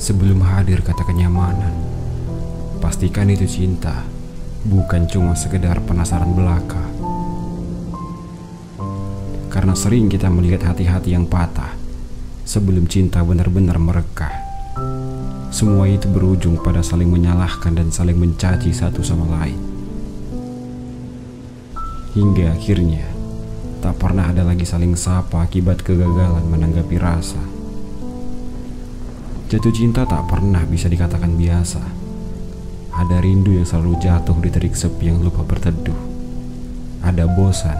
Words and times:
Sebelum 0.00 0.40
hadir 0.40 0.80
kata 0.80 1.04
kenyamanan, 1.04 1.76
pastikan 2.80 3.28
itu 3.28 3.44
cinta, 3.44 4.08
bukan 4.64 5.04
cuma 5.04 5.36
sekedar 5.36 5.76
penasaran 5.84 6.32
belaka. 6.32 6.80
Karena 9.52 9.76
sering 9.76 10.08
kita 10.08 10.32
melihat 10.32 10.72
hati-hati 10.72 11.12
yang 11.12 11.28
patah 11.28 11.76
sebelum 12.48 12.88
cinta 12.88 13.20
benar-benar 13.20 13.76
merekah. 13.76 14.32
Semua 15.52 15.84
itu 15.84 16.08
berujung 16.08 16.56
pada 16.64 16.80
saling 16.80 17.12
menyalahkan 17.12 17.76
dan 17.76 17.92
saling 17.92 18.16
mencaci 18.16 18.72
satu 18.72 19.04
sama 19.04 19.28
lain. 19.36 19.60
Hingga 22.16 22.56
akhirnya 22.56 23.04
tak 23.84 24.00
pernah 24.00 24.32
ada 24.32 24.48
lagi 24.48 24.64
saling 24.64 24.96
sapa 24.96 25.44
akibat 25.44 25.84
kegagalan 25.84 26.48
menanggapi 26.48 26.96
rasa. 26.96 27.59
Jatuh 29.50 29.74
cinta 29.74 30.06
tak 30.06 30.30
pernah 30.30 30.62
bisa 30.62 30.86
dikatakan 30.86 31.34
biasa. 31.34 31.82
Ada 32.94 33.18
rindu 33.18 33.50
yang 33.50 33.66
selalu 33.66 33.98
jatuh 33.98 34.38
di 34.38 34.46
terik 34.46 34.78
sepi 34.78 35.10
yang 35.10 35.18
lupa 35.18 35.42
berteduh. 35.42 35.98
Ada 37.02 37.26
bosan 37.26 37.74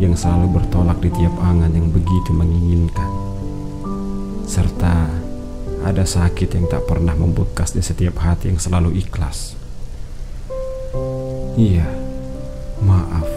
yang 0.00 0.16
selalu 0.16 0.56
bertolak 0.56 1.04
di 1.04 1.12
tiap 1.12 1.36
angan 1.36 1.68
yang 1.76 1.92
begitu 1.92 2.32
menginginkan. 2.32 3.12
Serta 4.48 5.12
ada 5.84 6.00
sakit 6.00 6.48
yang 6.56 6.64
tak 6.72 6.88
pernah 6.88 7.12
membekas 7.12 7.76
di 7.76 7.84
setiap 7.84 8.16
hati 8.16 8.48
yang 8.48 8.56
selalu 8.56 8.96
ikhlas. 8.96 9.52
Iya, 11.60 11.92
maaf. 12.80 13.28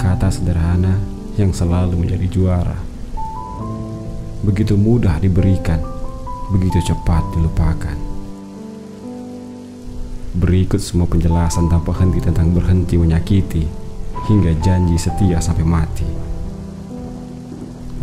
Kata 0.00 0.32
sederhana 0.32 0.96
yang 1.36 1.52
selalu 1.52 2.08
menjadi 2.08 2.24
juara. 2.32 2.80
Begitu 4.40 4.80
mudah 4.80 5.20
diberikan 5.20 6.00
begitu 6.52 6.92
cepat 6.92 7.24
dilupakan. 7.32 7.96
Berikut 10.36 10.80
semua 10.84 11.08
penjelasan 11.08 11.72
tanpa 11.72 11.96
henti 11.96 12.20
tentang 12.20 12.52
berhenti 12.52 13.00
menyakiti 13.00 13.64
hingga 14.28 14.52
janji 14.60 15.00
setia 15.00 15.40
sampai 15.40 15.64
mati. 15.64 16.08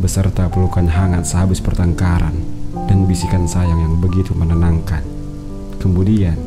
Beserta 0.02 0.50
pelukan 0.50 0.90
hangat 0.90 1.30
sehabis 1.30 1.62
pertengkaran 1.62 2.34
dan 2.90 3.06
bisikan 3.06 3.46
sayang 3.46 3.82
yang 3.86 3.96
begitu 4.02 4.34
menenangkan. 4.34 5.06
Kemudian, 5.78 6.38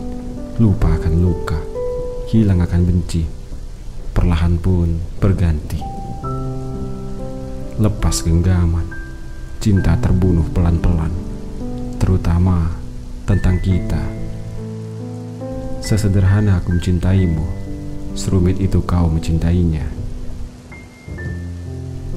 lupa 0.59 0.91
akan 0.99 1.15
luka, 1.23 1.59
hilang 2.31 2.63
akan 2.63 2.83
benci, 2.83 3.23
perlahan 4.11 4.59
pun 4.59 4.99
berganti. 5.19 5.81
Lepas 7.81 8.23
genggaman, 8.23 8.87
cinta 9.59 9.97
terbunuh 9.99 10.47
pelan-pelan 10.53 11.32
terutama 12.03 12.67
tentang 13.31 13.63
kita. 13.63 14.03
Sesederhana 15.79 16.59
aku 16.59 16.75
mencintaimu, 16.75 17.47
serumit 18.19 18.59
itu 18.59 18.83
kau 18.83 19.07
mencintainya. 19.07 19.87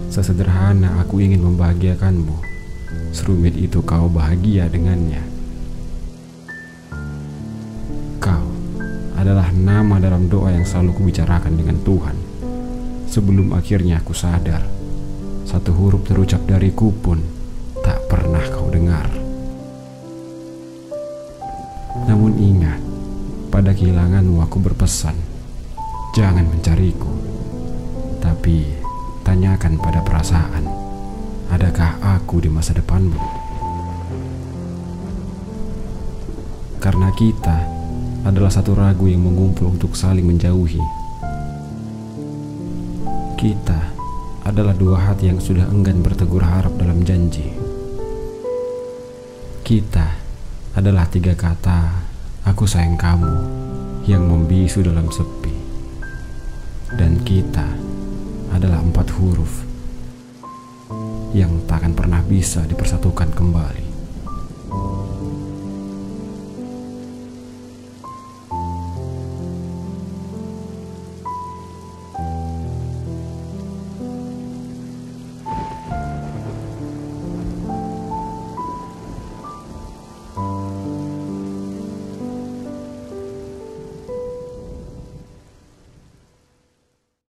Sesederhana 0.10 1.06
aku 1.06 1.22
ingin 1.22 1.46
membahagiakanmu, 1.46 2.34
serumit 3.14 3.54
itu 3.54 3.86
kau 3.86 4.10
bahagia 4.10 4.66
dengannya. 4.74 5.22
Kau 8.18 8.50
adalah 9.14 9.54
nama 9.54 10.02
dalam 10.02 10.26
doa 10.34 10.50
yang 10.50 10.66
selalu 10.66 10.98
kubicarakan 10.98 11.62
dengan 11.62 11.78
Tuhan. 11.86 12.18
Sebelum 13.06 13.54
akhirnya 13.54 14.02
aku 14.02 14.18
sadar, 14.18 14.66
satu 15.46 15.70
huruf 15.78 16.10
terucap 16.10 16.42
dariku 16.50 16.90
pun 16.90 17.22
tak 17.86 18.02
pernah 18.10 18.42
kau 18.50 18.74
dengar. 18.74 19.25
Namun 22.06 22.38
ingat, 22.38 22.78
pada 23.50 23.74
kehilanganmu 23.74 24.38
aku 24.46 24.62
berpesan, 24.62 25.18
jangan 26.14 26.46
mencariku. 26.46 27.10
Tapi 28.22 28.62
tanyakan 29.26 29.82
pada 29.82 30.06
perasaan, 30.06 30.70
adakah 31.50 31.98
aku 32.02 32.46
di 32.46 32.50
masa 32.50 32.78
depanmu? 32.78 33.18
Karena 36.78 37.10
kita 37.18 37.58
adalah 38.26 38.54
satu 38.54 38.78
ragu 38.78 39.10
yang 39.10 39.26
mengumpul 39.26 39.74
untuk 39.74 39.98
saling 39.98 40.26
menjauhi. 40.26 40.82
Kita 43.34 43.94
adalah 44.46 44.78
dua 44.78 45.10
hati 45.10 45.34
yang 45.34 45.42
sudah 45.42 45.66
enggan 45.74 46.06
bertegur 46.06 46.46
harap 46.46 46.78
dalam 46.78 47.02
janji. 47.02 47.50
Kita 49.66 50.25
adalah 50.76 51.08
tiga 51.08 51.32
kata 51.32 52.04
"aku 52.44 52.68
sayang 52.68 53.00
kamu" 53.00 53.32
yang 54.12 54.28
membisu 54.28 54.84
dalam 54.84 55.08
sepi, 55.08 55.56
dan 57.00 57.24
kita 57.24 57.64
adalah 58.52 58.84
empat 58.84 59.08
huruf 59.16 59.64
yang 61.32 61.64
tak 61.64 61.84
akan 61.84 61.96
pernah 61.96 62.20
bisa 62.28 62.68
dipersatukan 62.68 63.32
kembali. 63.32 63.95